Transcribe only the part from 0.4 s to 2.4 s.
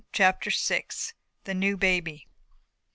VI. THE NEW BABY.